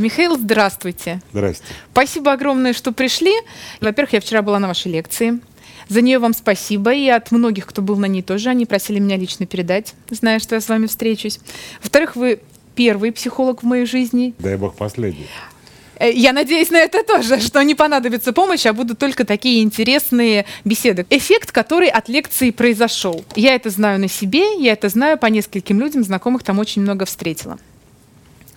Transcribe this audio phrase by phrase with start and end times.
[0.00, 1.20] Михаил, здравствуйте.
[1.32, 1.64] Здрасте.
[1.90, 3.32] Спасибо огромное, что пришли.
[3.80, 5.40] Во-первых, я вчера была на вашей лекции.
[5.88, 6.92] За нее вам спасибо.
[6.94, 10.54] И от многих, кто был на ней тоже, они просили меня лично передать, зная, что
[10.54, 11.40] я с вами встречусь.
[11.82, 12.38] Во-вторых, вы
[12.76, 14.34] первый психолог в моей жизни.
[14.38, 15.26] Дай бог последний.
[15.96, 20.44] Э, Я надеюсь на это тоже, что не понадобится помощь, а будут только такие интересные
[20.64, 21.06] беседы.
[21.10, 23.24] Эффект, который от лекции произошел.
[23.34, 27.04] Я это знаю на себе, я это знаю по нескольким людям, знакомых там очень много
[27.04, 27.58] встретила.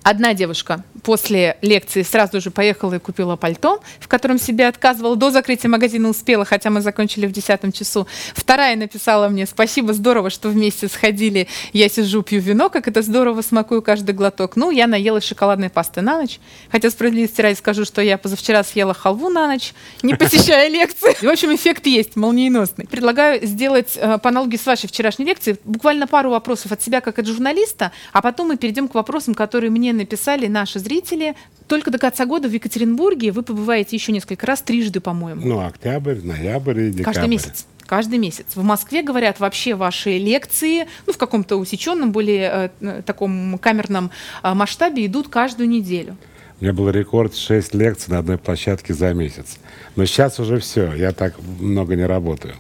[0.04, 5.16] Одна девушка после лекции сразу же поехала и купила пальто, в котором себе отказывала.
[5.16, 8.08] До закрытия магазина успела, хотя мы закончили в 10 часу.
[8.34, 11.48] Вторая написала мне, спасибо, здорово, что вместе сходили.
[11.72, 14.56] Я сижу, пью вино, как это здорово, смакую каждый глоток.
[14.56, 16.40] Ну, я наелась шоколадной пасты на ночь.
[16.72, 21.14] Хотя справедливости ради скажу, что я позавчера съела халву на ночь, не посещая лекции.
[21.23, 22.88] В общем, эффект есть, молниеносный.
[22.88, 27.20] Предлагаю сделать э, по аналогии с вашей вчерашней лекцией буквально пару вопросов от себя как
[27.20, 31.36] от журналиста, а потом мы перейдем к вопросам, которые мне написали наши зрители.
[31.68, 35.42] Только до конца года в Екатеринбурге вы побываете еще несколько раз, трижды, по-моему.
[35.45, 37.14] Ну, октябрь, ноябрь и декабрь.
[37.14, 37.66] Каждый месяц.
[37.86, 38.45] Каждый месяц.
[38.56, 44.12] В Москве, говорят, вообще ваши лекции, ну, в каком-то усеченном, более э, таком камерном
[44.44, 46.16] э, масштабе идут каждую неделю.
[46.62, 49.58] У меня был рекорд 6 лекций на одной площадке за месяц.
[49.95, 52.56] Но сейчас уже все, я так много не работаю.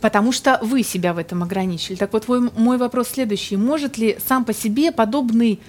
[0.00, 1.96] Потому что вы себя в этом ограничили.
[1.96, 3.56] Так вот, мой вопрос следующий.
[3.56, 5.60] Может ли сам по себе подобный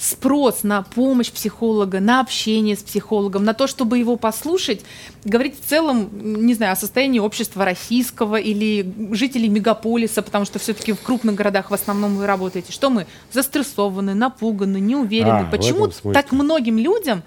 [0.00, 4.80] спрос на помощь психолога, на общение с психологом, на то, чтобы его послушать,
[5.26, 6.08] говорить в целом,
[6.46, 11.70] не знаю, о состоянии общества российского или жителей мегаполиса, потому что все-таки в крупных городах
[11.70, 12.72] в основном вы работаете.
[12.72, 15.46] Что мы застрессованы, напуганы, неуверены?
[15.46, 17.22] А, Почему так многим людям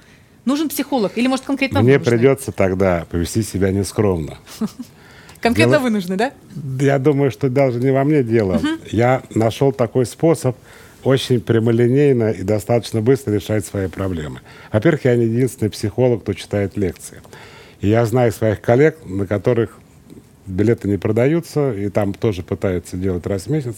[0.45, 1.15] нужен психолог?
[1.15, 2.11] Или, может, конкретно Мне нужны?
[2.11, 4.39] придется тогда повести себя нескромно.
[5.41, 6.31] Конкретно Дело- вы нужны, да?
[6.79, 8.59] Я думаю, что даже не во мне дело.
[8.89, 10.55] Я нашел такой способ
[11.03, 14.41] очень прямолинейно и достаточно быстро решать свои проблемы.
[14.71, 17.21] Во-первых, я не единственный психолог, кто читает лекции.
[17.81, 19.77] И я знаю своих коллег, на которых
[20.45, 23.75] билеты не продаются, и там тоже пытаются делать раз в месяц.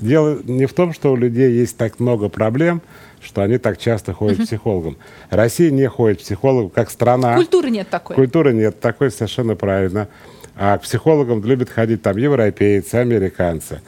[0.00, 2.82] Дело не в том, что у людей есть так много проблем,
[3.20, 4.96] что они так часто ходят к психологам.
[5.30, 7.36] Россия не ходит к психологу как страна.
[7.36, 8.16] Культуры нет такой.
[8.16, 10.08] Культуры нет, такой совершенно правильно.
[10.56, 13.80] А к психологам любят ходить там европейцы, американцы.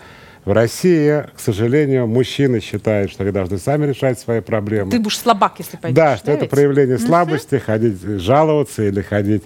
[0.45, 4.91] В России, к сожалению, мужчины считают, что они должны сами решать свои проблемы.
[4.91, 5.97] Ты будешь слабак, если пойдешь.
[5.97, 6.51] да, что это ведь?
[6.51, 9.43] проявление слабости, ходить жаловаться или ходить,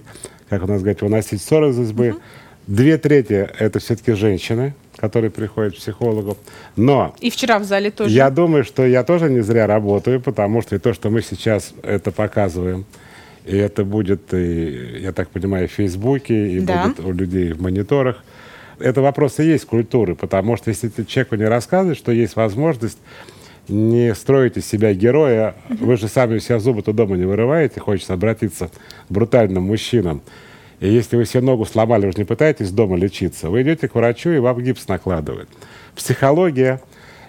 [0.49, 2.15] как у нас говорят, выносить ссоры из избы.
[2.67, 6.37] Две трети это все-таки женщины, которые приходят к психологу.
[6.75, 8.13] Но И вчера в зале тоже.
[8.13, 11.73] я думаю, что я тоже не зря работаю, потому что и то, что мы сейчас
[11.81, 12.85] это показываем,
[13.45, 16.87] и это будет, и, я так понимаю, в Фейсбуке, и Да.
[16.87, 18.21] будет у людей в мониторах.
[18.79, 22.97] Это вопрос и есть культуры, потому что если ты человеку не рассказываешь, что есть возможность
[23.67, 28.13] не строить из себя героя, вы же сами у себя зубы-то дома не вырываете, хочется
[28.13, 28.71] обратиться к
[29.11, 30.21] брутальным мужчинам.
[30.79, 33.95] И если вы себе ногу сломали, вы же не пытаетесь дома лечиться, вы идете к
[33.95, 35.49] врачу, и вам гипс накладывают.
[35.95, 36.81] Психология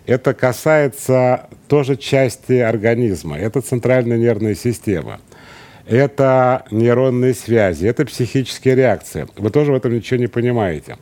[0.06, 3.38] это касается тоже части организма.
[3.38, 5.20] Это центральная нервная система.
[5.90, 9.26] Это нейронные связи, это психические реакции.
[9.36, 10.98] Вы тоже в этом ничего не понимаете.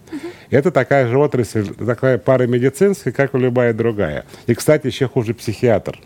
[0.48, 4.24] Это такая же отрасль, такая парамедицинская, как и любая другая.
[4.46, 6.00] И, кстати, еще хуже психиатр.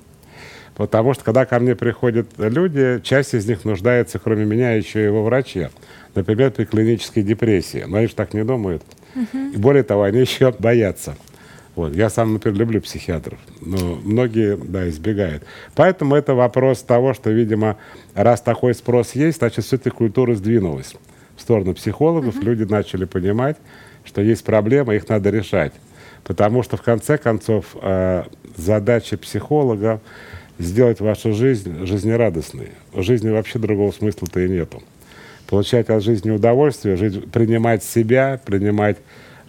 [0.75, 5.09] Потому что, когда ко мне приходят люди, часть из них нуждается, кроме меня, еще и
[5.09, 5.71] во враче.
[6.17, 7.85] Например, при клинической депрессии.
[7.87, 8.83] Но они же так не думают.
[9.15, 11.17] И более того, они еще боятся.
[11.75, 11.95] Вот.
[11.95, 15.43] Я сам, например, люблю психиатров, но многие, да, избегают.
[15.75, 17.79] Поэтому это вопрос того, что, видимо,
[18.15, 20.95] раз такой спрос есть, значит, все-таки культура сдвинулась
[21.37, 22.43] в сторону психологов.
[22.43, 23.57] Люди начали понимать,
[24.05, 25.73] что есть проблемы, их надо решать.
[26.25, 28.25] Потому что, в конце концов, э,
[28.57, 30.01] задача психолога
[30.59, 32.69] сделать вашу жизнь жизнерадостной.
[32.93, 34.83] В жизни вообще другого смысла-то и нету.
[35.49, 38.99] Получать от жизни удовольствие, жить, принимать себя, принимать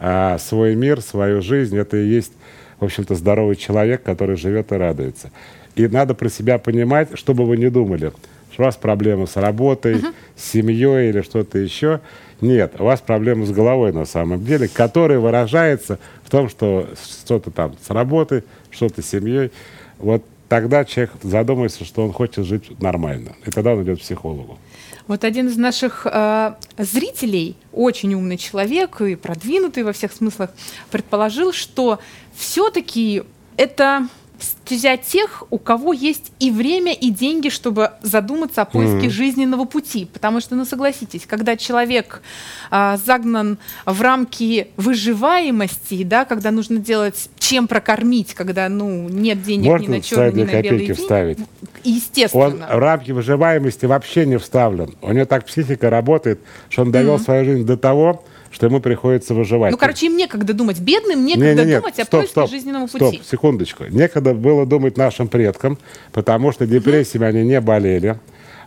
[0.05, 2.33] а, свой мир, свою жизнь, это и есть,
[2.77, 5.31] в общем-то, здоровый человек, который живет и радуется.
[5.75, 8.11] И надо про себя понимать, что бы вы ни думали,
[8.51, 10.01] что у вас проблемы с работой,
[10.35, 12.01] с семьей или что-то еще.
[12.41, 16.89] Нет, у вас проблемы с головой на самом деле, которая выражается в том, что
[17.21, 19.53] что-то там с работой, что-то с семьей.
[19.99, 23.35] Вот тогда человек задумается, что он хочет жить нормально.
[23.43, 24.59] И тогда он идет к психологу.
[25.07, 30.51] Вот один из наших э, зрителей, очень умный человек и продвинутый во всех смыслах,
[30.91, 31.97] предположил, что
[32.35, 33.23] все-таки
[33.57, 34.07] это
[34.43, 39.09] стезя тех, у кого есть и время, и деньги, чтобы задуматься о поиске Мгм.
[39.09, 40.07] жизненного пути.
[40.11, 42.21] Потому что, ну согласитесь, когда человек
[42.69, 49.65] а, загнан в рамки выживаемости, да, когда нужно делать чем прокормить, когда ну, нет денег
[49.65, 50.95] Можно ни на черный, ни на белый день.
[50.95, 51.37] вставить?
[51.83, 52.45] Естественно.
[52.45, 54.95] Он в рамки выживаемости вообще не вставлен.
[55.01, 58.23] У него так психика работает, что он довел свою жизнь до того,
[58.53, 59.71] что ему приходится выживать.
[59.71, 60.79] Ну, короче, им некогда думать.
[60.79, 63.21] Бедным некогда Не-не-не, думать о стоп, стоп, жизненного стоп, пути.
[63.29, 63.85] секундочку.
[63.89, 65.79] Некогда было думать нашим предкам,
[66.11, 68.19] потому что депрессиями они не болели.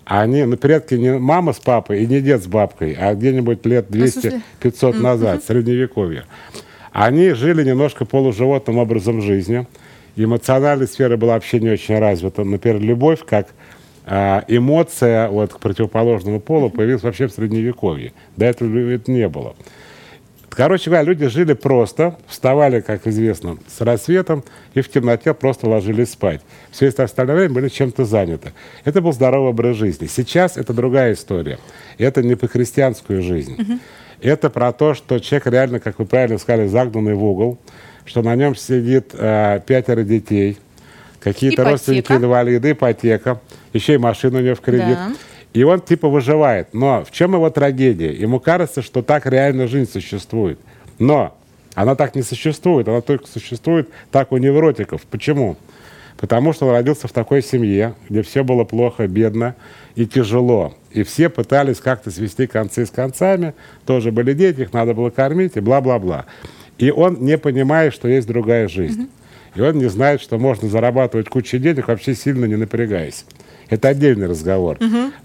[0.04, 3.86] Они, ну, предки не мама с папой и не дед с бабкой, а где-нибудь лет
[3.88, 4.42] смысле?
[4.62, 6.24] 200-500 назад, средневековье.
[6.92, 9.66] Они жили немножко полуживотным образом жизни.
[10.16, 12.42] Эмоциональная сфера была вообще не очень развита.
[12.42, 13.52] Например, любовь как а,
[14.06, 18.12] эмоция вот, к противоположному полу появилась вообще в Средневековье.
[18.36, 19.54] До этого это не было.
[20.56, 24.42] Короче говоря, люди жили просто, вставали, как известно, с рассветом
[24.72, 26.40] и в темноте просто ложились спать.
[26.70, 28.54] Все это остальное время были чем-то заняты.
[28.84, 30.06] Это был здоровый образ жизни.
[30.06, 31.58] Сейчас это другая история.
[31.98, 33.80] Это не по христианскую жизнь.
[34.22, 37.58] Это про то, что человек реально, как вы правильно сказали, загнанный в угол,
[38.06, 40.56] что на нем сидит э, пятеро детей,
[41.20, 41.70] какие-то Ипотека.
[41.70, 43.40] родственники инвалиды, ипотека,
[43.72, 44.96] еще и машина у него в кредит.
[44.96, 45.12] Да.
[45.52, 46.74] И он типа выживает.
[46.74, 48.12] Но в чем его трагедия?
[48.12, 50.58] Ему кажется, что так реально жизнь существует.
[50.98, 51.36] Но
[51.74, 52.88] она так не существует.
[52.88, 55.02] Она только существует так у невротиков.
[55.02, 55.56] Почему?
[56.18, 59.54] Потому что он родился в такой семье, где все было плохо, бедно
[59.94, 60.74] и тяжело.
[60.90, 63.54] И все пытались как-то свести концы с концами.
[63.84, 66.26] Тоже были дети, их надо было кормить и бла-бла-бла.
[66.78, 69.08] И он не понимает, что есть другая жизнь.
[69.56, 73.24] И он не знает, что можно зарабатывать кучу денег, вообще сильно не напрягаясь.
[73.68, 74.78] Это отдельный разговор.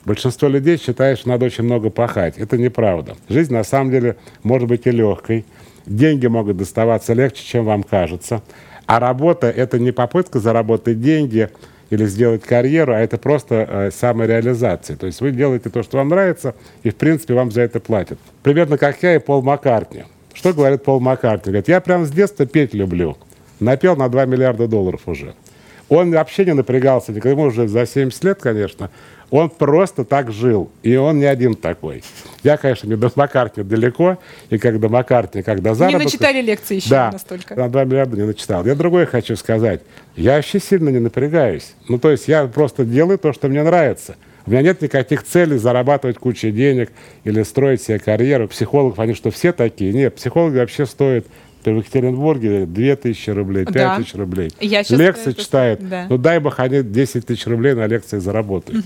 [0.05, 2.37] Большинство людей считает, что надо очень много пахать.
[2.37, 3.15] Это неправда.
[3.29, 5.45] Жизнь на самом деле может быть и легкой.
[5.85, 8.41] Деньги могут доставаться легче, чем вам кажется.
[8.85, 11.49] А работа– это не попытка заработать деньги
[11.89, 14.95] или сделать карьеру, а это просто э, самореализация.
[14.95, 18.17] То есть вы делаете то, что вам нравится, и, в принципе, вам за это платят.
[18.43, 20.05] Примерно как я и Пол Маккартни.
[20.33, 21.51] Что говорит Пол Маккартни?
[21.51, 23.17] Говорит, я прям с детства петь люблю.
[23.61, 25.35] Напел на 2 миллиарда долларов уже.
[25.87, 28.89] Он вообще не напрягался, никогда ему уже за 70 лет, конечно.
[29.29, 32.03] Он просто так жил, и он не один такой.
[32.43, 34.17] Я, конечно, не до Маккартни далеко,
[34.49, 36.03] и как до Маккартни, как до Не заработка.
[36.05, 37.55] начитали лекции еще Да, настолько.
[37.55, 38.65] на 2 миллиарда не начитал.
[38.65, 39.81] Я другое хочу сказать.
[40.15, 41.75] Я вообще сильно не напрягаюсь.
[41.87, 44.15] Ну, то есть я просто делаю то, что мне нравится.
[44.45, 46.89] У меня нет никаких целей зарабатывать кучу денег
[47.25, 48.47] или строить себе карьеру.
[48.47, 49.93] Психологов, они что, все такие?
[49.93, 51.25] Нет, психологи вообще стоят
[51.69, 53.71] в Екатеринбурге 2000 рублей, Да.
[53.97, 54.51] 5000 рублей.
[54.59, 55.87] Я Лекции это- читают.
[55.87, 56.07] да.
[56.09, 58.85] Ну, дай бог, они 10 тысяч рублей на лекции заработают.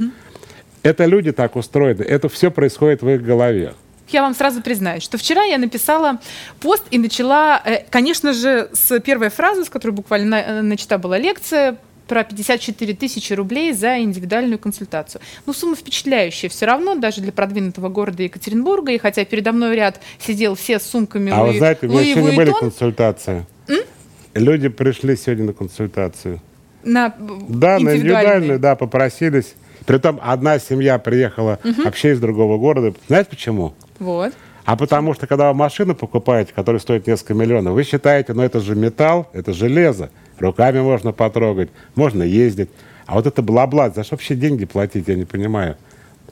[0.83, 2.03] Это люди так устроены.
[2.03, 3.73] Это все происходит в их голове.
[4.09, 6.19] Я вам сразу признаюсь, что вчера я написала
[6.59, 11.17] пост и начала, э, конечно же, с первой фразы, с которой буквально э, начата была
[11.17, 15.21] лекция, про 54 тысячи рублей за индивидуальную консультацию.
[15.45, 18.91] Ну, сумма впечатляющая все равно, даже для продвинутого города Екатеринбурга.
[18.91, 22.35] И хотя передо мной ряд сидел все с сумками А вы Луи- знаете, Луи сегодня
[22.35, 23.45] были Вуиттон консультации.
[24.33, 26.41] Люди пришли сегодня на консультацию.
[26.83, 27.15] на
[27.47, 29.55] Да, на индивидуальную, да, попросились.
[29.85, 32.93] Притом одна семья приехала вообще из другого города.
[33.07, 33.73] Знаете почему?
[33.99, 34.33] Вот.
[34.65, 38.59] А потому что, когда вы машину покупаете, которая стоит несколько миллионов, вы считаете, ну это
[38.59, 40.09] же металл, это железо,
[40.39, 42.69] руками можно потрогать, можно ездить.
[43.05, 45.77] А вот это бла-бла, за что вообще деньги платить, я не понимаю.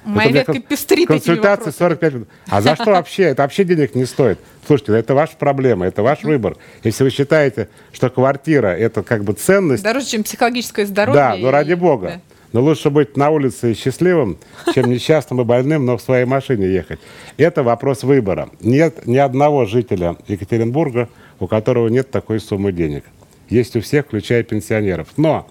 [0.05, 1.87] Моя Это ветка пестрит Консультации вопросами.
[1.89, 2.27] 45 минут.
[2.49, 3.23] А за что вообще?
[3.23, 4.37] Это вообще денег не стоит.
[4.67, 6.57] Слушайте, это ваша проблема, это ваш выбор.
[6.83, 11.15] Если вы считаете, что квартира это как бы ценность, Дороже, чем психологическое здоровье.
[11.21, 12.07] да, и- ради бога.
[12.07, 12.21] да.
[12.51, 14.37] Но лучше быть на улице счастливым,
[14.75, 16.99] чем несчастным и больным, но в своей машине ехать.
[17.37, 18.49] Это вопрос выбора.
[18.61, 23.05] Нет ни одного жителя Екатеринбурга, у которого нет такой суммы денег.
[23.49, 25.09] Есть у всех, включая пенсионеров.
[25.17, 25.47] Но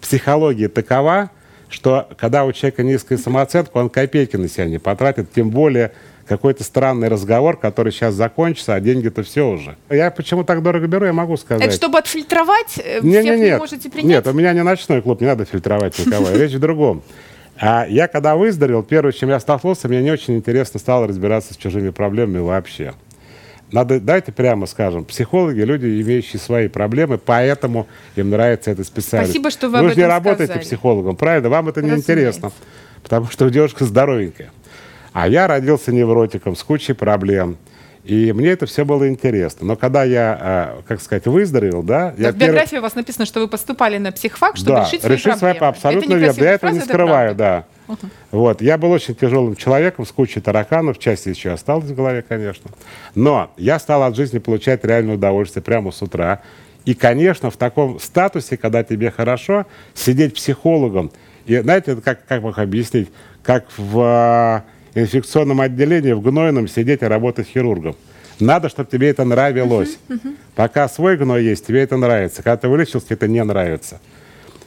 [0.00, 1.30] психология такова,
[1.68, 5.92] что когда у человека низкая самооценка, он копейки на себя не потратит, тем более
[6.26, 9.76] какой-то странный разговор, который сейчас закончится, а деньги-то все уже.
[9.90, 11.66] Я почему так дорого беру, я могу сказать.
[11.66, 13.58] Это чтобы отфильтровать, э, Не, всех не, не нет.
[13.58, 14.08] можете принять?
[14.08, 16.30] Нет, у меня не ночной клуб, не надо фильтровать никого.
[16.30, 17.02] Речь в другом.
[17.56, 21.56] А я когда выздоровел, первое, чем я столкнулся, мне не очень интересно стало разбираться с
[21.56, 22.94] чужими проблемами вообще.
[23.72, 29.32] Надо, давайте прямо скажем, психологи, люди, имеющие свои проблемы, поэтому им нравится эта специальность.
[29.32, 30.62] Спасибо, что вы Вы об же не этом работаете сказали.
[30.64, 31.48] психологом, правильно?
[31.48, 32.12] Вам это Разумеется.
[32.12, 32.52] интересно,
[33.02, 34.50] потому что девушка здоровенькая.
[35.12, 37.56] А я родился невротиком с кучей проблем.
[38.04, 39.66] И мне это все было интересно.
[39.66, 43.40] Но когда я, э, как сказать, выздоровел, да, я в биографии у вас написано, что
[43.40, 45.66] вы поступали на психфак, чтобы да, решить свои проблемы.
[45.68, 46.42] абсолютно это верно.
[46.42, 47.44] Я этого фраза, не это скрываю, правда.
[47.66, 47.73] да.
[48.30, 48.62] Вот.
[48.62, 52.70] Я был очень тяжелым человеком с кучей тараканов, часть еще осталась в голове, конечно.
[53.14, 56.40] Но я стал от жизни получать реальное удовольствие прямо с утра.
[56.84, 61.10] И, конечно, в таком статусе, когда тебе хорошо, сидеть психологом,
[61.46, 63.10] и знаете, это как, как вам объяснить,
[63.42, 64.64] как в
[64.94, 67.96] э, инфекционном отделении, в гнойном сидеть и работать хирургом.
[68.40, 69.98] Надо, чтобы тебе это нравилось.
[70.08, 70.36] Uh-huh, uh-huh.
[70.54, 72.42] Пока свой гной есть, тебе это нравится.
[72.42, 74.00] Когда ты вылечился, тебе это не нравится.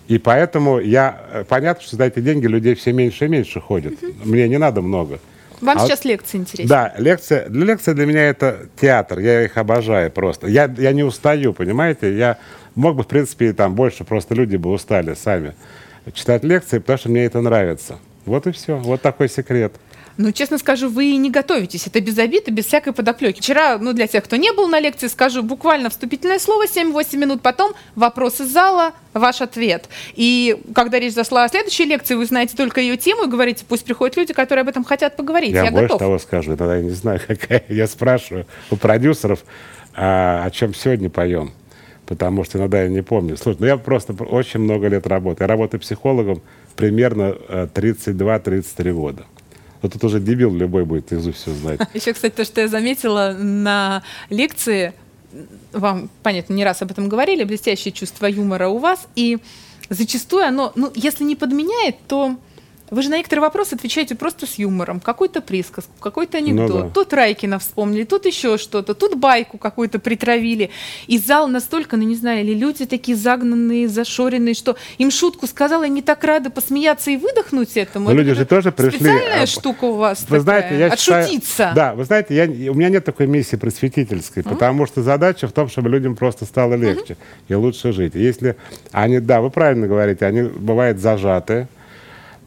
[0.07, 1.21] И поэтому я...
[1.31, 3.99] Э, понятно, что за эти деньги людей все меньше и меньше ходит.
[4.23, 5.19] Мне не надо много.
[5.59, 6.69] Вам а сейчас лекции интересны?
[6.69, 7.49] Да, лекция.
[7.49, 9.19] Для лекции для меня это театр.
[9.19, 10.47] Я их обожаю просто.
[10.47, 12.15] Я, я не устаю, понимаете?
[12.15, 12.37] Я
[12.75, 15.55] мог бы, в принципе, там больше просто люди бы устали сами
[16.13, 17.97] читать лекции, потому что мне это нравится.
[18.25, 18.77] Вот и все.
[18.77, 19.73] Вот такой секрет.
[20.17, 21.85] Ну, честно скажу, вы не готовитесь.
[21.85, 23.39] Это без обид и без всякой подоплеки.
[23.39, 27.41] Вчера, ну, для тех, кто не был на лекции, скажу буквально вступительное слово 7-8 минут,
[27.41, 29.87] потом вопрос из зала, ваш ответ.
[30.15, 33.85] И когда речь зашла о следующей лекции, вы знаете только ее тему и говорите, пусть
[33.85, 35.51] приходят люди, которые об этом хотят поговорить.
[35.51, 35.99] Я, я больше готов.
[35.99, 37.63] того скажу, тогда я не знаю, какая.
[37.69, 39.43] Я спрашиваю у продюсеров,
[39.93, 41.53] а, о чем сегодня поем
[42.07, 43.35] потому что иногда я не помню.
[43.35, 45.45] Слушай, ну я просто очень много лет работаю.
[45.45, 46.41] Я работаю психологом
[46.77, 49.25] примерно 32-33 э, года.
[49.81, 51.79] Но тут уже дебил любой будет наизусть все знать.
[51.93, 54.93] Еще, кстати, то, что я заметила на лекции,
[55.73, 59.37] вам, понятно, не раз об этом говорили, блестящее чувство юмора у вас, и
[59.89, 62.37] зачастую оно, ну, если не подменяет, то
[62.89, 64.99] вы же на некоторые вопросы отвечаете просто с юмором.
[64.99, 66.69] Какой-то присказку, какой-то анекдот.
[66.69, 66.89] Ну, да.
[66.89, 70.69] Тут Райкина вспомнили, тут еще что-то, тут байку какую-то притравили.
[71.07, 75.85] И зал настолько, ну не знаю, или люди такие загнанные, зашоренные, что им шутку сказала,
[75.85, 78.09] и не так рады посмеяться и выдохнуть этому.
[78.09, 78.99] Но люди же тоже пришли...
[78.99, 81.51] Специальная а, штука у вас Вы такая, знаете, я отшутиться.
[81.51, 84.49] Считаю, да, вы знаете, я, у меня нет такой миссии просветительской, mm-hmm.
[84.49, 87.45] потому что задача в том, чтобы людям просто стало легче mm-hmm.
[87.49, 88.15] и лучше жить.
[88.15, 88.55] Если
[88.91, 91.67] они, да, вы правильно говорите, они бывают зажаты,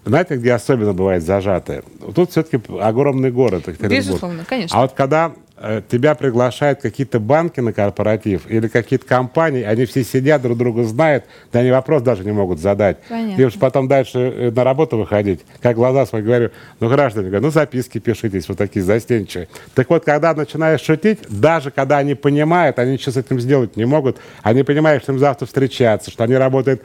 [0.04, 1.82] знаете, где особенно бывает зажатые?
[2.14, 3.68] Тут все-таки огромный город.
[3.80, 4.78] Безусловно, конечно.
[4.78, 10.02] А вот когда э, тебя приглашают какие-то банки на корпоратив или какие-то компании, они все
[10.02, 12.96] сидят, друг друга знают, да они вопрос даже не могут задать.
[13.08, 13.40] Понятно.
[13.40, 17.44] И уж потом дальше э, на работу выходить, как глаза свои говорю, ну, граждане, говорю,
[17.44, 19.48] ну, записки пишитесь, вот такие застенчивые.
[19.74, 23.84] Так вот, когда начинаешь шутить, даже когда они понимают, они ничего с этим сделать не
[23.84, 26.82] могут, они понимают, что им завтра встречаться, что они работают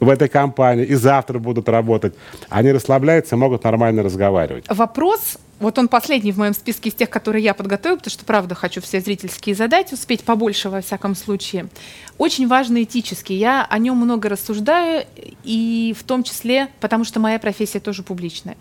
[0.00, 2.14] в этой компании и завтра будут работать,
[2.48, 4.64] они расслабляются, могут нормально разговаривать.
[4.68, 8.54] Вопрос, вот он последний в моем списке из тех, которые я подготовила, потому что, правда,
[8.54, 11.68] хочу все зрительские задать, успеть побольше во всяком случае.
[12.18, 13.36] Очень важный этический.
[13.36, 15.06] Я о нем много рассуждаю,
[15.44, 18.56] и в том числе, потому что моя профессия тоже публичная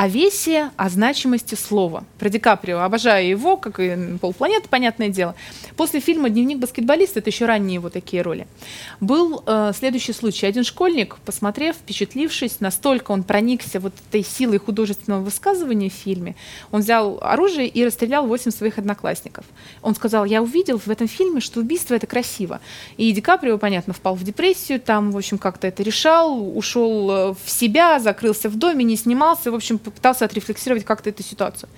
[0.00, 2.04] о весе, о значимости слова.
[2.18, 2.78] Про Ди Каприо.
[2.78, 5.34] Обожаю его, как и полпланеты, понятное дело.
[5.76, 8.46] После фильма «Дневник баскетболиста», это еще ранние его такие роли,
[9.00, 10.46] был э, следующий случай.
[10.46, 16.34] Один школьник, посмотрев, впечатлившись, настолько он проникся вот этой силой художественного высказывания в фильме,
[16.70, 19.44] он взял оружие и расстрелял восемь своих одноклассников.
[19.82, 22.60] Он сказал, я увидел в этом фильме, что убийство— это красиво.
[22.96, 27.34] И Ди Каприо, понятно, впал в депрессию, там, в общем, как-то это решал, ушел э,
[27.44, 31.68] в себя, закрылся в доме, не снимался, в общем, попытался отрефлексировать как-то эту ситуацию.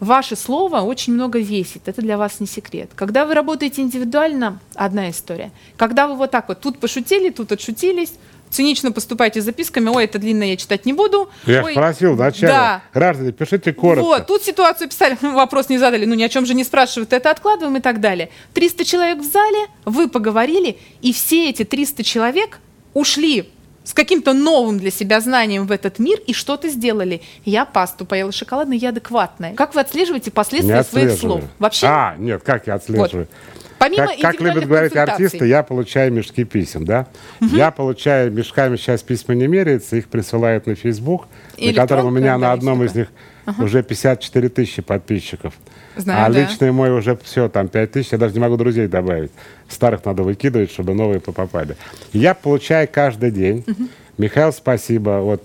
[0.00, 2.90] Ваше слово очень много весит, это для вас не секрет.
[2.94, 5.50] Когда вы работаете индивидуально, одна история.
[5.76, 8.12] Когда вы вот так вот тут пошутили, тут отшутились,
[8.48, 11.28] цинично поступайте с записками, ой, это длинно, я читать не буду.
[11.46, 12.82] Я ой, спросил вначале, да.
[12.94, 14.04] граждане, пишите коротко.
[14.04, 17.30] Вот, тут ситуацию писали, вопрос не задали, ну ни о чем же не спрашивают, это
[17.32, 18.30] откладываем и так далее.
[18.54, 22.60] 300 человек в зале, вы поговорили, и все эти 300 человек
[22.94, 23.50] ушли
[23.88, 27.22] с каким-то новым для себя знанием в этот мир и что-то сделали.
[27.46, 29.54] Я пасту поела шоколадную, я адекватная.
[29.54, 31.42] Как вы отслеживаете последствия своих слов?
[31.58, 31.86] Вообще?
[31.86, 33.28] А, нет, как я отслеживаю?
[33.30, 33.68] Вот.
[33.78, 37.06] Помимо как, как любят говорить артисты, я получаю мешки писем, да?
[37.40, 37.56] Угу.
[37.56, 41.26] Я получаю мешками сейчас письма не меряется, их присылают на Facebook,
[41.56, 43.08] на котором у меня на одном из них
[43.46, 43.64] ага.
[43.64, 45.54] уже 54 тысячи подписчиков.
[45.98, 46.40] Знаю, а да.
[46.40, 49.32] личный мой уже все, там 5 тысяч, я даже не могу друзей добавить.
[49.68, 51.76] Старых надо выкидывать, чтобы новые попали.
[52.12, 53.64] Я получаю каждый день.
[53.66, 53.88] Угу.
[54.18, 55.20] Михаил, спасибо.
[55.22, 55.42] Вот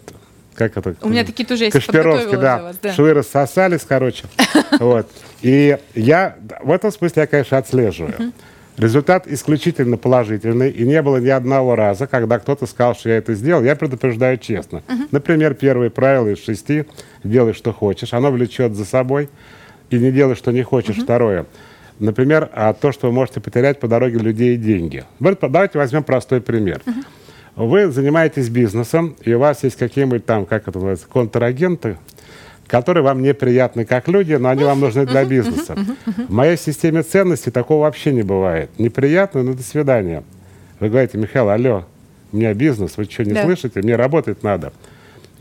[0.55, 0.95] как это?
[1.01, 1.73] У меня такие тоже есть.
[1.73, 2.61] Кашпировский, да.
[2.61, 2.93] Вас, да.
[2.93, 4.25] Швы рассосались, короче.
[4.79, 5.09] вот.
[5.41, 8.33] И я в этом смысле я, конечно, отслеживаю.
[8.77, 13.35] Результат исключительно положительный, и не было ни одного раза, когда кто-то сказал, что я это
[13.35, 13.63] сделал.
[13.63, 14.81] Я предупреждаю честно.
[15.11, 16.85] Например, первое правило из шести–
[17.23, 18.13] делай, что хочешь.
[18.13, 19.29] Оно влечет за собой
[19.93, 20.97] и не делай, что не хочешь.
[20.97, 21.03] Uh-huh.
[21.03, 21.45] Второе.
[21.99, 25.03] Например, а то, что вы можете потерять по дороге людей и деньги.
[25.19, 26.81] Давайте возьмем простой пример.
[26.85, 27.67] Uh-huh.
[27.67, 31.97] Вы занимаетесь бизнесом, и у вас есть какие-нибудь там, как это называется, контрагенты,
[32.65, 35.75] которые вам неприятны как люди, но они вам нужны для бизнеса.
[36.27, 38.71] В моей системе ценностей такого вообще не бывает.
[38.79, 40.23] Неприятно, ну до свидания.
[40.79, 41.85] Вы говорите, Михаил, алло,
[42.31, 43.43] у меня бизнес, вы что, не да.
[43.43, 43.81] слышите?
[43.81, 44.73] Мне работать надо.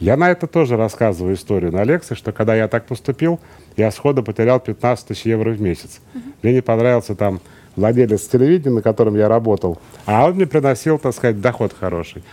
[0.02, 3.38] Я на это тоже рассказываю историю на лекции, что когда я так поступил,
[3.76, 6.00] я сходу потерял 15 тысяч евро в месяц.
[6.12, 6.20] Uh-huh.
[6.42, 7.40] Мне не понравился там
[7.76, 12.24] владелец телевидения, на котором я работал, а он мне приносил, так сказать, доход хороший.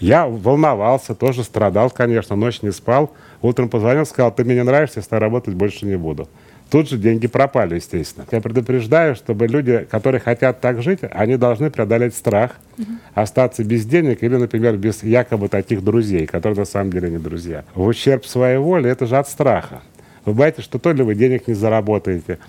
[0.00, 3.10] Я волновался, тоже страдал, конечно, ночь не спал.
[3.40, 6.28] Утром позвонил, сказал, ты мне не нравишься, я с тобой работать больше не буду.
[6.74, 8.26] Тут же деньги пропали, естественно.
[8.32, 12.88] Я предупреждаю, чтобы люди, которые хотят так жить, они должны преодолеть страх, угу.
[13.14, 17.62] остаться без денег или, например, без якобы таких друзей, которые на самом деле не друзья.
[17.76, 19.82] В ущерб своей воле это же от страха.
[20.24, 22.40] Вы боитесь, что то ли вы денег не заработаете,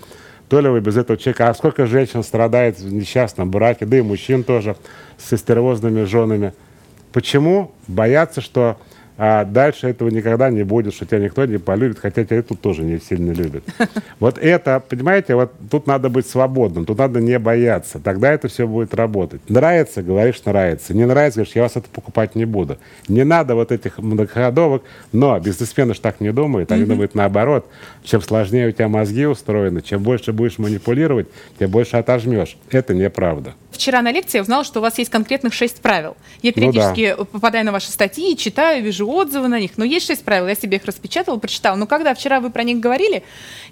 [0.48, 1.48] то ли вы без этого человека.
[1.48, 4.74] А сколько женщин страдает в несчастном браке, да и мужчин тоже
[5.18, 6.52] с стереозными женами.
[7.12, 7.70] Почему?
[7.86, 8.76] Боятся, что
[9.18, 12.82] а дальше этого никогда не будет, что тебя никто не полюбит, хотя тебя тут тоже
[12.82, 13.64] не сильно любят.
[14.18, 18.66] Вот это, понимаете, вот тут надо быть свободным, тут надо не бояться, тогда это все
[18.66, 19.40] будет работать.
[19.48, 20.94] Нравится, говоришь, нравится.
[20.94, 22.78] Не нравится, говоришь, я вас это покупать не буду.
[23.08, 24.82] Не надо вот этих многоходовок,
[25.12, 27.66] но бизнесмены же так не думают, они думают наоборот.
[28.04, 32.56] Чем сложнее у тебя мозги устроены, чем больше будешь манипулировать, тем больше отожмешь.
[32.70, 33.54] Это неправда.
[33.76, 36.16] Вчера на лекции я узнала, что у вас есть конкретных шесть правил.
[36.40, 37.24] Я периодически ну, да.
[37.24, 39.72] попадаю на ваши статьи, читаю, вижу отзывы на них.
[39.76, 41.76] Но есть шесть правил, я себе их распечатала, прочитала.
[41.76, 43.22] Но когда вчера вы про них говорили,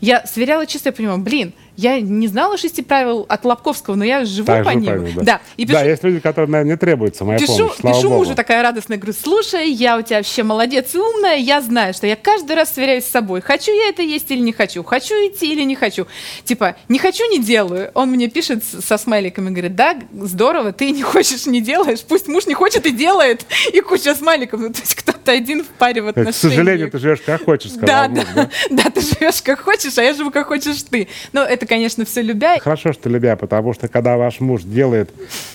[0.01, 4.25] я сверяла чисто, я понимаю, блин, я не знала шести правил от Лобковского, но я
[4.25, 4.85] живу так, по ним.
[4.85, 5.23] Правильно, да.
[5.25, 8.15] Да, и пишу, да, есть люди, которым, наверное, не требуется моя пишу, помощь, Пишу Богу.
[8.17, 12.07] мужу такая радостная, говорю, слушай, я у тебя вообще молодец и умная, я знаю, что
[12.07, 15.53] я каждый раз сверяюсь с собой, хочу я это есть или не хочу, хочу идти
[15.53, 16.07] или не хочу.
[16.45, 17.91] Типа, не хочу, не делаю.
[17.95, 22.47] Он мне пишет со смайликами, говорит, да, здорово, ты не хочешь, не делаешь, пусть муж
[22.47, 24.61] не хочет и делает, и куча смайликов.
[24.61, 26.37] Ну, то есть кто-то один в паре в отношениях.
[26.37, 28.51] К сожалению, ты живешь как хочешь, сказал да, муж, да, да,
[28.85, 31.09] да, ты живешь как хочешь, а я живу как хочешь ты.
[31.33, 32.59] Но это, конечно, все любя.
[32.59, 35.11] Хорошо, что любя, потому что когда ваш муж делает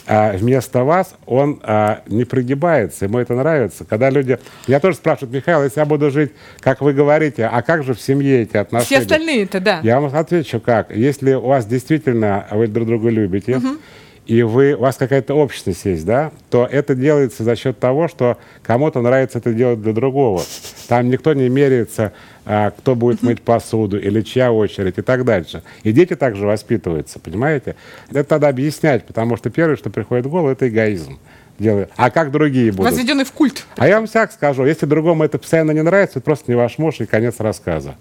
[0.07, 3.85] а, вместо вас, он а, не прогибается, ему это нравится.
[3.85, 4.39] Когда люди...
[4.67, 8.01] Я тоже спрашиваю, Михаил, если я буду жить, как вы говорите, а как же в
[8.01, 8.85] семье эти отношения?
[8.85, 9.79] Все остальные-то, да.
[9.83, 10.95] Я вам отвечу, как.
[10.95, 13.77] Если у вас действительно вы друг друга любите, угу
[14.29, 18.37] и вы, у вас какая-то общность есть, да, то это делается за счет того, что
[18.61, 20.43] кому-то нравится это делать для другого.
[20.87, 22.13] Там никто не меряется,
[22.45, 25.63] а, кто будет мыть посуду или чья очередь и так дальше.
[25.81, 27.75] И дети также воспитываются, понимаете?
[28.11, 31.17] Это надо объяснять, потому что первое, что приходит в голову, это эгоизм.
[31.57, 31.89] Делаю.
[31.95, 32.91] А как другие будут?
[32.91, 33.65] Возведенный в культ.
[33.77, 36.77] А я вам так скажу, если другому это постоянно не нравится, это просто не ваш
[36.77, 37.95] муж и конец рассказа.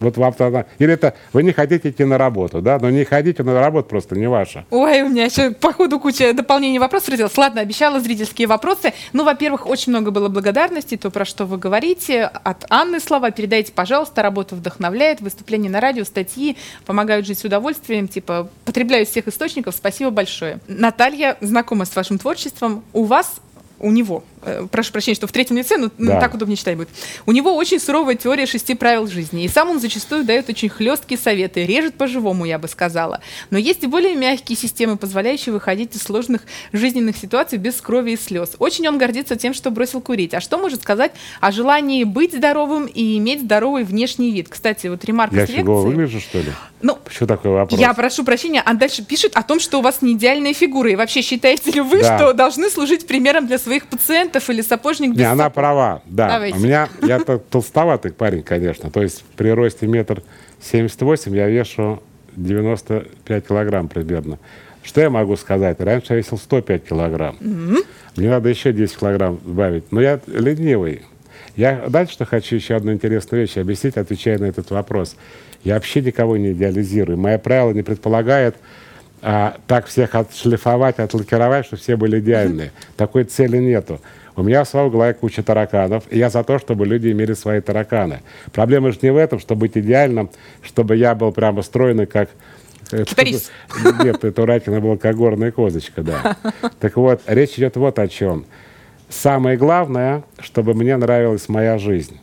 [0.00, 0.64] Вот вам тогда...
[0.78, 2.78] Или это вы не хотите идти на работу, да?
[2.80, 4.64] Но не ходите на работу просто не ваша.
[4.70, 7.36] Ой, у меня еще по ходу куча дополнений вопросов родилась.
[7.36, 8.94] Ладно, обещала зрительские вопросы.
[9.12, 12.24] Ну, во-первых, очень много было благодарности, то, про что вы говорите.
[12.24, 14.22] От Анны слова передайте, пожалуйста.
[14.22, 15.20] Работа вдохновляет.
[15.20, 18.08] Выступления на радио, статьи помогают жить с удовольствием.
[18.08, 19.74] Типа, потребляю всех источников.
[19.74, 20.60] Спасибо большое.
[20.66, 22.82] Наталья знакома с вашим творчеством.
[22.94, 23.40] У вас
[23.78, 24.24] у него,
[24.70, 26.20] прошу прощения, что в третьем лице, но да.
[26.20, 26.88] так удобнее читать будет.
[27.26, 31.18] У него очень суровая теория шести правил жизни, и сам он зачастую дает очень хлесткие
[31.18, 33.20] советы, режет по-живому, я бы сказала.
[33.50, 38.16] Но есть и более мягкие системы, позволяющие выходить из сложных жизненных ситуаций без крови и
[38.16, 38.52] слез.
[38.58, 40.34] Очень он гордится тем, что бросил курить.
[40.34, 44.48] А что может сказать о желании быть здоровым и иметь здоровый внешний вид?
[44.48, 45.62] Кстати, вот ремарка я с лекции.
[45.62, 46.52] Выгляжу, что ли?
[46.82, 47.78] Ну, Почему такой вопрос?
[47.78, 50.90] Я прошу прощения, а дальше пишет о том, что у вас не идеальная фигура.
[50.90, 52.16] И вообще считаете ли вы, да.
[52.16, 56.28] что должны служить примером для своих пациентов или сапожник без Не, она права, да.
[56.28, 56.58] Давайте.
[56.58, 58.90] У меня, я толстоватый парень, конечно.
[58.90, 60.22] То есть при росте метр
[60.60, 62.02] семьдесят восемь я вешу
[62.36, 64.38] 95 килограмм примерно.
[64.82, 65.80] Что я могу сказать?
[65.80, 67.36] Раньше я весил 105 килограмм.
[67.40, 67.86] Mm-hmm.
[68.16, 69.92] Мне надо еще 10 килограмм сбавить.
[69.92, 71.02] Но я ленивый.
[71.56, 75.16] Я дальше что хочу еще одну интересную вещь объяснить, отвечая на этот вопрос.
[75.64, 77.18] Я вообще никого не идеализирую.
[77.18, 78.56] Мое правило не предполагает
[79.20, 82.72] а, так всех отшлифовать, отлакировать, чтобы все были идеальные.
[82.96, 84.00] Такой цели нету.
[84.36, 88.20] У меня в голове куча тараканов, и я за то, чтобы люди имели свои тараканы.
[88.52, 90.30] Проблема же не в этом, чтобы быть идеальным,
[90.62, 92.30] чтобы я был прямо стройный, как...
[92.90, 93.52] Китарист.
[94.02, 96.36] Нет, это у Ракина была как горная козочка, да.
[96.80, 98.46] Так вот, речь идет вот о чем.
[99.08, 102.18] Самое главное, чтобы мне нравилась моя жизнь.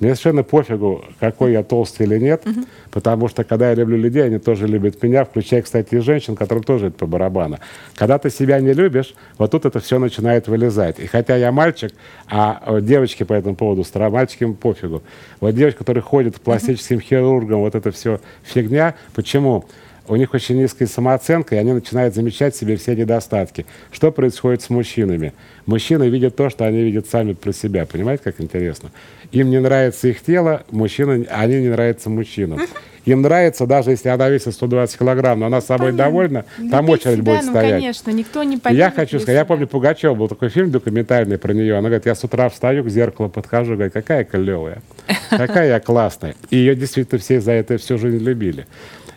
[0.00, 2.60] Мне совершенно пофигу, какой я толстый или нет, угу.
[2.90, 6.64] потому что когда я люблю людей, они тоже любят меня, включая, кстати, и женщин, которым
[6.64, 7.58] тоже это по барабану.
[7.94, 10.98] Когда ты себя не любишь, вот тут это все начинает вылезать.
[10.98, 11.92] И хотя я мальчик,
[12.28, 15.02] а девочки по этому поводу, стара мальчикам пофигу.
[15.40, 18.94] Вот девочки, которые ходят к пластическим хирургам, вот это все фигня.
[19.14, 19.66] Почему?
[20.10, 23.64] У них очень низкая самооценка, и они начинают замечать в себе все недостатки.
[23.92, 25.32] Что происходит с мужчинами?
[25.66, 27.86] Мужчины видят то, что они видят сами про себя.
[27.86, 28.90] Понимаете, как интересно?
[29.30, 32.60] Им не нравится их тело, мужчины, они не нравятся мужчинам.
[33.06, 36.04] Им нравится, даже если она весит 120 килограмм, но она собой Понятно.
[36.04, 37.72] довольна, да там очередь себя, будет ну, стоять.
[37.72, 38.60] конечно, никто не.
[38.70, 41.76] Я хочу сказать, я помню Пугачева, был такой фильм документальный про нее.
[41.76, 44.82] Она говорит, я с утра встаю, к зеркалу подхожу, говорит, какая клевая,
[45.30, 46.34] какая я классная.
[46.50, 48.66] И ее действительно все за это всю жизнь любили.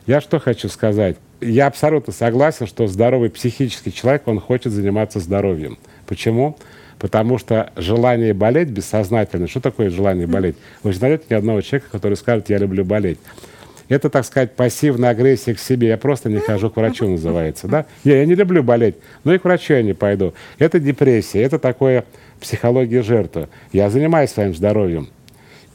[0.05, 1.15] Я что хочу сказать?
[1.39, 5.77] Я абсолютно согласен, что здоровый психический человек, он хочет заниматься здоровьем.
[6.07, 6.57] Почему?
[6.99, 9.47] Потому что желание болеть бессознательно.
[9.47, 10.55] Что такое желание болеть?
[10.83, 13.19] Вы же найдете ни одного человека, который скажет, я люблю болеть.
[13.89, 15.89] Это, так сказать, пассивная агрессия к себе.
[15.89, 17.67] Я просто не хожу к врачу, называется.
[17.67, 17.85] Да?
[18.03, 20.33] Я, я не люблю болеть, но и к врачу я не пойду.
[20.59, 22.05] Это депрессия, это такое
[22.39, 23.49] психология жертвы.
[23.71, 25.09] Я занимаюсь своим здоровьем.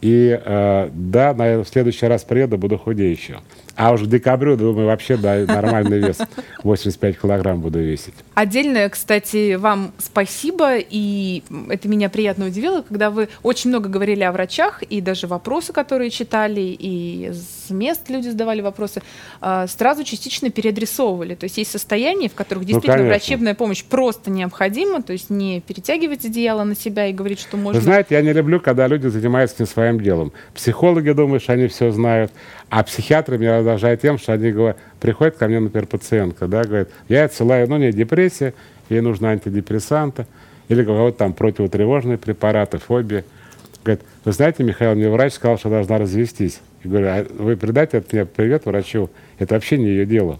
[0.01, 3.41] И э, да, наверное, в следующий раз приеду, буду худее еще.
[3.79, 6.19] А уж в декабрю, думаю, вообще да, нормальный вес.
[6.65, 8.15] 85 килограмм буду весить.
[8.35, 10.79] Отдельное, кстати, вам спасибо.
[10.79, 15.73] И это меня приятно удивило, когда вы очень много говорили о врачах, и даже вопросы,
[15.73, 19.01] которые читали, и с мест люди задавали вопросы,
[19.41, 21.37] а, сразу частично переадресовывали.
[21.37, 25.31] То есть есть состояния, в которых ну, действительно ну, врачебная помощь просто необходима, то есть
[25.31, 27.79] не перетягивать одеяло на себя и говорить, что можно...
[27.79, 30.33] Вы знаете, я не люблю, когда люди занимаются не своим делом.
[30.55, 32.33] Психологи думают, что они все знают,
[32.69, 36.89] а психиатры меня раздражают тем, что они говорят, приходит ко мне, например, пациентка, да, говорит,
[37.09, 38.55] я отсылаю, ну, не депрессия,
[38.89, 40.27] ей нужны антидепрессанты,
[40.69, 43.25] или говорят, там противотревожные препараты, фобия.
[43.85, 46.61] Говорит, вы знаете, Михаил, мне врач сказал, что должна развестись.
[46.85, 50.39] Я говорю, а вы передайте от меня привет врачу, это вообще не ее дело.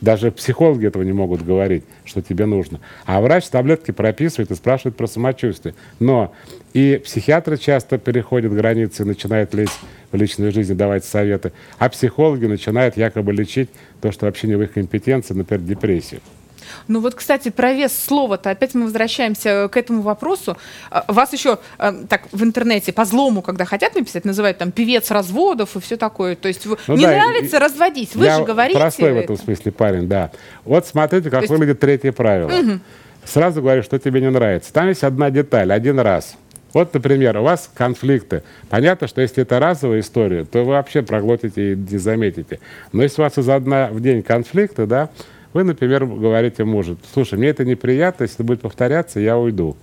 [0.00, 2.80] Даже психологи этого не могут говорить, что тебе нужно.
[3.06, 5.74] А врач таблетки прописывает и спрашивает про самочувствие.
[5.98, 6.34] Но
[6.74, 9.78] и психиатры часто переходят границы и начинают лезть
[10.10, 11.52] в личную жизнь, давать советы.
[11.78, 16.20] А психологи начинают якобы лечить то, что вообще не в их компетенции, например, депрессию.
[16.88, 18.50] Ну вот, кстати, про вес слова-то.
[18.50, 20.56] Опять мы возвращаемся к этому вопросу.
[20.90, 25.10] А, вас еще а, так в интернете по злому, когда хотят написать, называют там певец
[25.10, 26.36] разводов и все такое.
[26.36, 28.14] То есть ну, не да, нравится, и, разводись.
[28.14, 28.78] Вы же говорите.
[28.78, 30.30] Простой в этом смысле парень, да.
[30.64, 31.50] Вот смотрите, как есть...
[31.52, 32.48] выглядит третье правило.
[32.48, 32.80] Угу.
[33.24, 34.72] Сразу говорю, что тебе не нравится.
[34.72, 36.36] Там есть одна деталь, один раз.
[36.72, 38.42] Вот, например, у вас конфликты.
[38.70, 42.60] Понятно, что если это разовая история, то вы вообще проглотите и не заметите.
[42.92, 45.10] Но если у вас изо дня в день конфликты, да,
[45.52, 49.76] вы, например, говорите мужу, слушай, мне это неприятно, если будет повторяться, я уйду.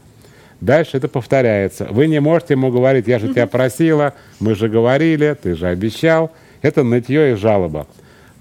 [0.62, 1.88] Дальше это повторяется.
[1.90, 6.32] Вы не можете ему говорить, я же тебя просила, мы же говорили, ты же обещал.
[6.62, 7.88] Это нытье и жалоба.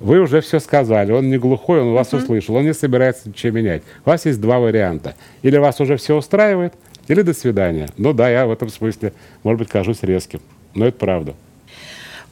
[0.01, 2.23] Вы уже все сказали, он не глухой, он вас uh-huh.
[2.23, 3.83] услышал, он не собирается ничего менять.
[4.05, 5.15] У вас есть два варианта.
[5.43, 6.75] Или вас уже все устраивает,
[7.09, 7.89] или до свидания.
[7.97, 9.13] Ну да, я в этом смысле,
[9.43, 10.41] может быть, кажусь резким,
[10.75, 11.35] но это правда.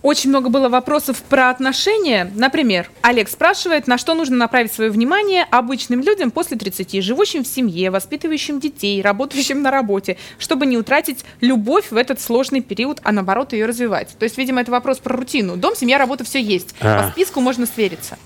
[0.03, 2.31] Очень много было вопросов про отношения.
[2.35, 7.47] Например, Олег спрашивает, на что нужно направить свое внимание обычным людям после 30, живущим в
[7.47, 13.13] семье, воспитывающим детей, работающим на работе, чтобы не утратить любовь в этот сложный период, а
[13.13, 14.17] наоборот ее развивать.
[14.19, 15.57] То есть, видимо, это вопрос про рутину.
[15.57, 16.75] Дом, семья, работа, все есть.
[16.81, 17.03] А.
[17.05, 18.17] По списку можно свериться.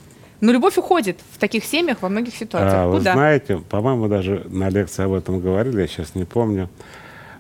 [0.41, 2.75] Но любовь уходит в таких семьях во многих ситуациях.
[2.75, 3.11] А, Куда?
[3.11, 6.69] Вы знаете, по-моему, даже на лекции об этом говорили, я сейчас не помню.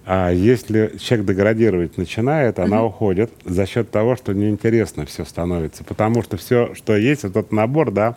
[0.07, 2.87] А если человек деградировать начинает, она uh-huh.
[2.87, 5.85] уходит за счет того, что неинтересно все становится.
[5.85, 8.17] Потому что все, что есть, этот набор, да,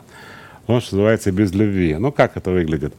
[0.66, 1.96] он, что называется, без любви.
[1.96, 2.94] Ну, как это выглядит?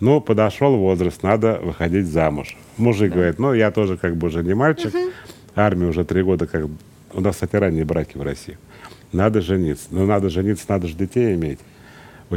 [0.00, 2.56] Ну, подошел возраст, надо выходить замуж.
[2.78, 3.16] Мужик да.
[3.16, 5.12] говорит, ну, я тоже как бы уже не мальчик, uh-huh.
[5.54, 6.66] армия уже три года, как
[7.12, 8.58] у нас, кстати, ранние браки в России.
[9.12, 9.88] Надо жениться.
[9.90, 11.60] Ну, надо жениться, надо же детей иметь.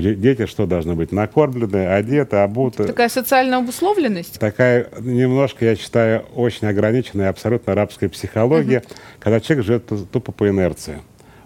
[0.01, 1.11] Дети что должны быть?
[1.11, 2.85] Накормлены, одеты, обуты.
[2.85, 4.39] Такая социальная обусловленность?
[4.39, 8.95] Такая немножко, я считаю, очень ограниченная абсолютно арабская психология, угу.
[9.19, 10.99] когда человек живет тупо по инерции.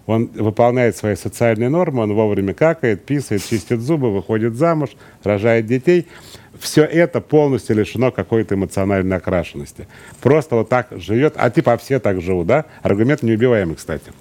[0.06, 4.90] Он выполняет свои социальные нормы, он вовремя какает, писает, чистит зубы, выходит замуж,
[5.22, 6.08] рожает детей.
[6.58, 9.86] Все это полностью лишено какой-то эмоциональной окрашенности.
[10.20, 12.64] Просто вот так живет, а типа все так живут, да?
[12.82, 14.12] Аргумент неубиваемый, кстати.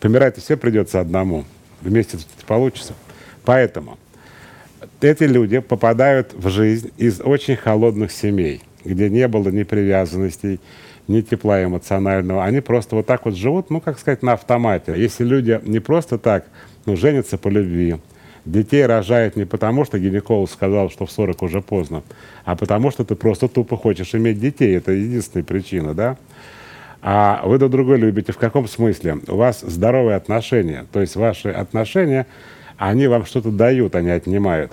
[0.00, 1.44] Помирать все придется одному.
[1.80, 2.94] Вместе получится.
[3.44, 3.98] Поэтому
[5.00, 10.60] эти люди попадают в жизнь из очень холодных семей, где не было ни привязанностей,
[11.08, 12.44] ни тепла эмоционального.
[12.44, 14.94] Они просто вот так вот живут, ну, как сказать, на автомате.
[14.96, 16.46] Если люди не просто так,
[16.86, 17.96] ну, женятся по любви,
[18.44, 22.02] детей рожают не потому, что гинеколог сказал, что в 40 уже поздно,
[22.44, 24.76] а потому что ты просто тупо хочешь иметь детей.
[24.76, 26.16] Это единственная причина, да?
[27.04, 28.32] А вы друг друга любите.
[28.32, 29.18] В каком смысле?
[29.26, 30.86] У вас здоровые отношения.
[30.92, 32.26] То есть ваши отношения
[32.88, 34.72] они вам что-то дают, они отнимают.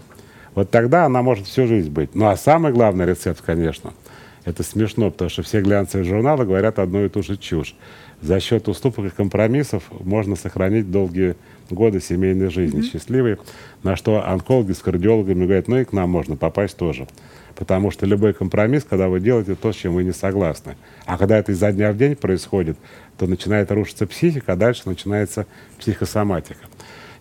[0.55, 2.15] Вот тогда она может всю жизнь быть.
[2.15, 3.93] Ну а самый главный рецепт, конечно,
[4.45, 7.75] это смешно, потому что все глянцевые журналы говорят одну и ту же чушь.
[8.21, 11.35] За счет уступок и компромиссов можно сохранить долгие
[11.69, 12.91] годы семейной жизни, mm-hmm.
[12.91, 13.37] счастливой,
[13.83, 17.07] на что онкологи с кардиологами говорят, ну и к нам можно попасть тоже.
[17.55, 20.77] Потому что любой компромисс, когда вы делаете то, с чем вы не согласны.
[21.05, 22.77] А когда это изо дня в день происходит,
[23.19, 25.45] то начинает рушиться психика, а дальше начинается
[25.77, 26.65] психосоматика.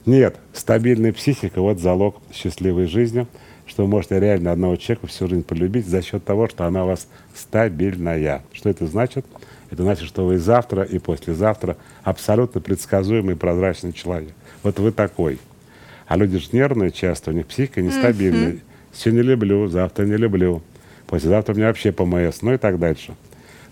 [0.07, 3.27] Нет, стабильная психика– вот залог счастливой жизни,
[3.67, 6.89] что вы можете реально одного человека всю жизнь полюбить за счет того, что она у
[6.89, 8.43] вас стабильная.
[8.53, 9.27] Что это значит?
[9.71, 14.33] Это значит, что вы завтра и послезавтра абсолютно предсказуемый прозрачный человек.
[14.63, 15.39] Вот вы такой.
[16.07, 18.53] А люди же нервные часто, у них психика нестабильная.
[18.53, 18.63] Mm-hmm.
[18.95, 20.63] Сегодня люблю, завтра не люблю.
[21.07, 23.15] Послезавтра у меня вообще ПМС, ну и так дальше.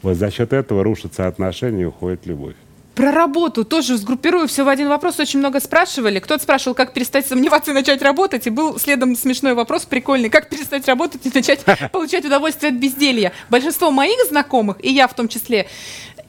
[0.03, 2.55] Вот за счет этого рушатся отношения и уходит любовь.
[2.97, 5.21] Про работу тоже сгруппирую все в один вопрос.
[5.21, 6.19] Очень много спрашивали.
[6.19, 8.47] Кто-то спрашивал, как перестать сомневаться и начать работать.
[8.47, 10.31] И был следом смешной вопрос, прикольный.
[10.31, 11.61] Как перестать работать и начать
[11.93, 13.33] получать удовольствие от безделья.
[13.51, 15.67] Большинство моих знакомых, и я в том числе,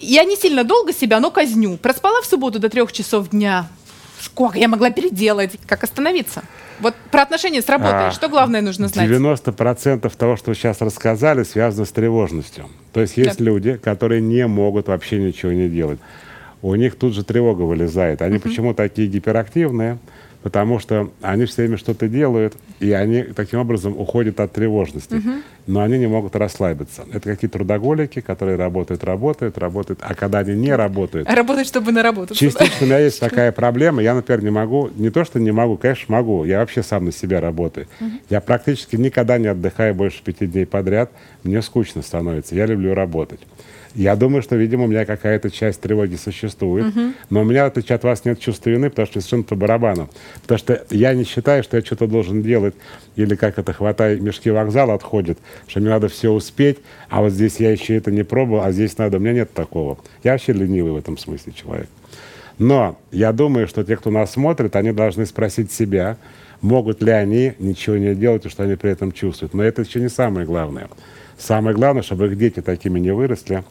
[0.02, 1.78] я не сильно долго себя, но казню.
[1.78, 3.70] Проспала в субботу до трех часов дня.
[4.20, 5.52] Сколько я могла переделать?
[5.68, 6.44] Как остановиться?
[6.82, 8.10] Вот про отношения с работой.
[8.10, 9.10] А, что главное нужно знать?
[9.10, 12.68] 90% того, что вы сейчас рассказали, связано с тревожностью.
[12.92, 13.46] То есть есть да.
[13.46, 16.00] люди, которые не могут вообще ничего не делать
[16.68, 18.22] у них тут же тревога вылезает.
[18.22, 18.42] Они uh-huh.
[18.42, 20.00] почему такие гиперактивные?
[20.44, 25.16] Потому что они все время что-то делают, и они таким образом уходят от тревожности.
[25.16, 25.42] Uh-huh.
[25.66, 27.06] Но они не могут расслабиться.
[27.12, 30.00] Это какие-то трудоголики, которые работают, работают, работают.
[30.04, 31.30] А когда они не работают...
[31.30, 32.40] Работают, чтобы наработаться.
[32.40, 34.02] Частично у меня есть такая проблема.
[34.02, 34.90] Я, например, не могу...
[34.96, 36.46] Не то, что не могу, конечно, могу.
[36.46, 37.88] Я вообще сам на себя работаю.
[38.00, 38.12] Uh-huh.
[38.30, 41.12] Я практически никогда не отдыхаю больше пяти дней подряд.
[41.44, 42.56] Мне скучно становится.
[42.56, 43.40] Я люблю работать.
[43.96, 46.88] Я думаю, что, видимо, у меня какая-то часть тревоги существует.
[46.88, 47.14] Угу.
[47.30, 50.10] Но у меня, в отличие от вас, нет чувства вины, потому что совершенно по барабану.
[50.42, 52.76] Потому что я не считаю, что я что-то должен делать,
[53.16, 56.78] или как это, хватай мешки вокзала отходит, что мне надо все успеть,
[57.10, 59.18] а вот здесь я еще это не пробовал, а здесь надо.
[59.18, 59.98] У меня нет такого.
[60.24, 61.90] Я вообще ленивый в этом смысле человек.
[62.60, 66.18] Но я думаю, что те, кто нас смотрит, они должны спросить себя,
[66.62, 69.54] могут ли они ничего не делать, и что они при этом чувствуют.
[69.54, 70.90] Но это еще не самое главное.
[71.38, 73.64] Самое главное, чтобы их дети такими не выросли.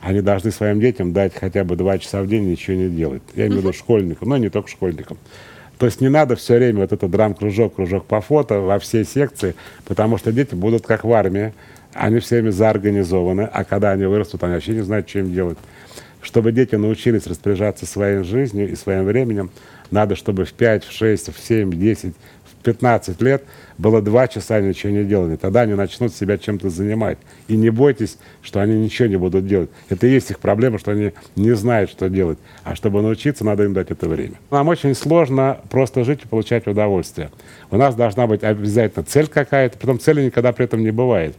[0.00, 3.22] Они должны своим детям дать хотя бы два часа в день ничего не делать.
[3.34, 5.18] Я имею в виду школьникам, но не только школьникам.
[5.76, 9.54] То есть не надо все время вот этот драм-кружок, кружок по фото во все секции,
[9.86, 11.52] потому что дети будут как в армии.
[11.92, 15.58] Они все время заорганизованы, а когда они вырастут, они вообще не знают, что им делать.
[16.22, 19.50] Чтобы дети научились распоряжаться своей жизнью и своим временем,
[19.90, 22.14] надо, чтобы в 5, в 6, в 7, в 10,
[22.62, 23.44] 15 лет
[23.78, 25.36] было два часа ничего не делали.
[25.36, 27.18] Тогда они начнут себя чем-то занимать.
[27.48, 29.70] И не бойтесь, что они ничего не будут делать.
[29.88, 32.38] Это и есть их проблема, что они не знают, что делать.
[32.64, 34.34] А чтобы научиться, надо им дать это время.
[34.50, 37.30] Нам очень сложно просто жить и получать удовольствие.
[37.70, 41.34] У нас должна быть обязательно цель какая-то, потом цели никогда при этом не бывает.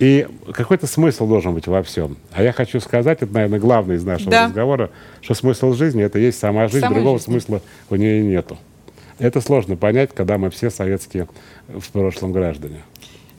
[0.00, 2.16] И какой-то смысл должен быть во всем.
[2.32, 4.46] А я хочу сказать, это, наверное, главное из нашего да.
[4.46, 7.32] разговора, что смысл жизни– это есть сама жизнь, Самой другого жизни.
[7.32, 8.58] смысла у нее нету.
[9.18, 11.28] Это сложно понять, когда мы все советские
[11.68, 12.82] в прошлом граждане.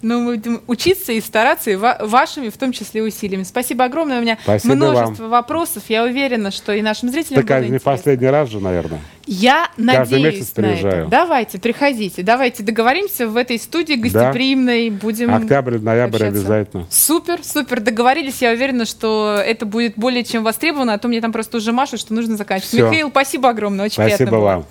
[0.01, 3.41] Ну, мы будем учиться и стараться, и ва- вашими, в том числе, усилиями.
[3.41, 4.19] Спасибо огромное.
[4.19, 5.31] У меня Спасибо множество вам.
[5.31, 5.83] вопросов.
[5.87, 8.99] Я уверена, что и нашим зрителям Так будет не последний раз же, наверное.
[9.25, 11.07] Я Каждый надеюсь месяц на это.
[11.09, 12.21] Давайте, приходите.
[12.21, 14.91] Давайте договоримся в этой студии гостеприимной.
[14.91, 14.97] Да.
[15.01, 16.39] Будем Октябрь, ноябрь общаться.
[16.39, 16.85] обязательно.
[16.91, 17.79] Супер, супер.
[17.81, 18.43] Договорились.
[18.43, 20.93] Я уверена, что это будет более чем востребовано.
[20.93, 22.69] А то мне там просто уже машут, что нужно заканчивать.
[22.73, 22.83] Все.
[22.85, 23.85] Михаил, спасибо огромное.
[23.85, 24.45] Очень спасибо приятно было.
[24.45, 24.65] вам.